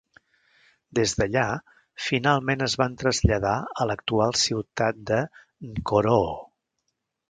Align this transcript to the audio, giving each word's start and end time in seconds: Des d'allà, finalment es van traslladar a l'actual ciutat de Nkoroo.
Des 0.99 1.13
d'allà, 1.19 1.43
finalment 2.07 2.67
es 2.69 2.77
van 2.83 2.97
traslladar 3.03 3.55
a 3.85 3.89
l'actual 3.93 4.37
ciutat 4.49 5.09
de 5.13 5.25
Nkoroo. 5.73 6.39